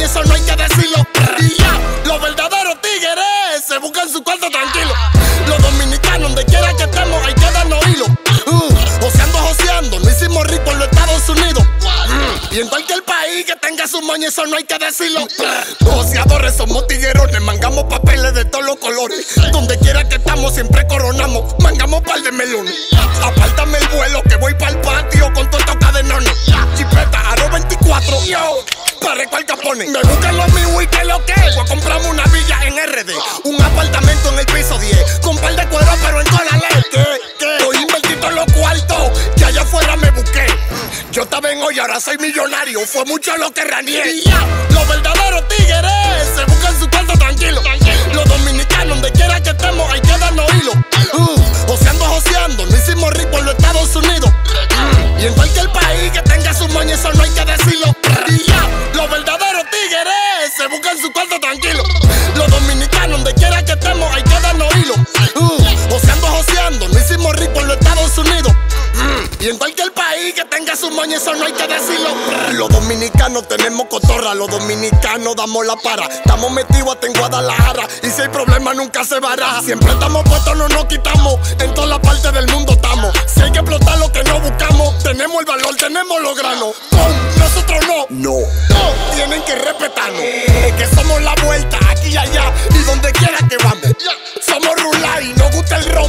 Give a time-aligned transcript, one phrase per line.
[0.00, 1.06] eso no hay que decirlo.
[2.04, 4.92] Los verdaderos tigres se buscan su cuarto tranquilo.
[5.46, 8.06] Los dominicanos, donde quiera que estemos, hay que darnos hilo.
[8.46, 11.64] Uh, oceando, joseando, no hicimos rico en los Estados Unidos.
[11.64, 15.26] Mm, y en cualquier país que tenga su moño, eso no hay que decirlo.
[15.84, 19.26] Joseadores, somos tiguerones, mangamos papeles de todos los colores.
[19.52, 22.74] Donde quiera que estamos, siempre coronamos, mangamos par de melones.
[29.76, 31.34] Me buscan los míos y que lo que.
[31.34, 33.10] Voy a comprarme una villa en RD.
[33.42, 35.18] Un apartamento en el piso 10.
[35.20, 36.82] Con par de cuero, pero en toda la ley.
[36.92, 37.04] ¿Qué?
[37.40, 37.46] ¿Qué?
[37.46, 39.18] A invertir todos los cuartos.
[39.36, 40.46] Que allá afuera me busqué.
[41.10, 42.86] Yo estaba en hoy, ahora soy millonario.
[42.86, 44.14] Fue mucho lo que raneé.
[44.14, 45.92] Y ya, los verdaderos tigres
[46.36, 47.60] se buscan su cuarto tranquilo.
[48.12, 50.72] Los dominicanos, donde quiera que estemos, hay que darnos hilo.
[51.14, 54.30] Uh, oceando, joseando, no hicimos rico en los Estados Unidos.
[55.18, 58.03] Y en cualquier país que tenga su moño, eso no hay que decirlo.
[69.84, 72.08] Cualquier país que tenga su moño, eso no hay que decirlo.
[72.52, 76.06] Los dominicanos tenemos cotorra, los dominicanos damos la para.
[76.06, 77.86] Estamos metidos hasta en Guadalajara.
[78.02, 79.62] Y si hay problema, nunca se baraja.
[79.62, 81.38] Siempre estamos puestos, no nos quitamos.
[81.58, 83.12] En toda la parte del mundo estamos.
[83.26, 86.74] Si hay que explotar lo que no buscamos, tenemos el valor, tenemos los granos.
[86.90, 88.06] Con nosotros no.
[88.10, 88.46] No.
[88.70, 90.20] No, tienen que respetarnos.
[90.20, 92.52] Es que somos la vuelta aquí y allá.
[92.70, 93.80] Y donde quiera que vamos.
[94.46, 96.03] Somos rulay, nos gusta el romo.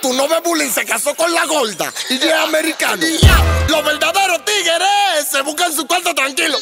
[0.00, 1.92] Tú no ves bullying, se casó con la gorda.
[2.08, 3.06] Y es americano.
[3.06, 6.58] Y ya, los verdaderos tigres se buscan su cuarto tranquilo.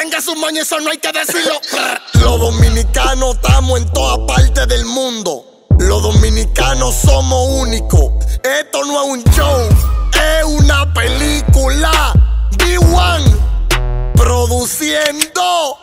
[0.00, 1.60] Tenga su moño, eso no hay que decirlo.
[2.14, 5.44] Los dominicanos estamos en toda parte del mundo.
[5.78, 8.12] Los dominicanos somos únicos.
[8.42, 9.68] Esto no es un show,
[10.14, 12.14] es una película.
[12.52, 15.76] B1 produciendo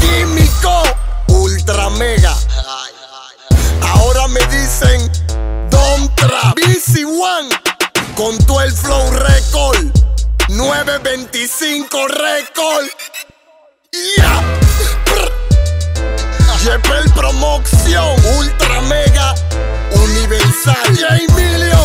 [0.00, 0.82] químico
[1.28, 2.36] ultra mega.
[3.82, 5.10] Ahora me dicen
[5.68, 7.48] Dontra BC One
[8.14, 9.98] con todo el flow record
[10.48, 12.88] 925 record.
[13.92, 14.58] Yeah.
[17.14, 19.34] Promoción Ultra Mega
[19.92, 21.77] Universal J Million